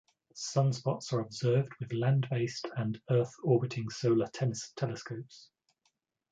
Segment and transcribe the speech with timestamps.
[0.33, 5.51] Sunspots are observed with land-based and Earth-orbiting solar telescopes.